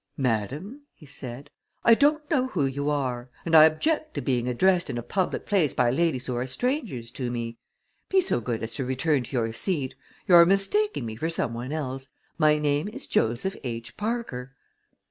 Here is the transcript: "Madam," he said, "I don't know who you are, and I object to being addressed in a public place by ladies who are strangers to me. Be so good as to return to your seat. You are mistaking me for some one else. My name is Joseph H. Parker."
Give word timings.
"Madam," 0.17 0.81
he 0.95 1.05
said, 1.05 1.51
"I 1.83 1.93
don't 1.93 2.27
know 2.31 2.47
who 2.47 2.65
you 2.65 2.89
are, 2.89 3.29
and 3.45 3.53
I 3.53 3.65
object 3.65 4.15
to 4.15 4.21
being 4.21 4.47
addressed 4.47 4.89
in 4.89 4.97
a 4.97 5.03
public 5.03 5.45
place 5.45 5.75
by 5.75 5.91
ladies 5.91 6.25
who 6.25 6.35
are 6.35 6.47
strangers 6.47 7.11
to 7.11 7.29
me. 7.29 7.59
Be 8.09 8.19
so 8.19 8.41
good 8.41 8.63
as 8.63 8.73
to 8.73 8.83
return 8.85 9.21
to 9.21 9.37
your 9.37 9.53
seat. 9.53 9.93
You 10.25 10.33
are 10.37 10.45
mistaking 10.47 11.05
me 11.05 11.15
for 11.17 11.29
some 11.29 11.53
one 11.53 11.71
else. 11.71 12.09
My 12.39 12.57
name 12.57 12.87
is 12.87 13.05
Joseph 13.05 13.55
H. 13.63 13.95
Parker." 13.95 14.55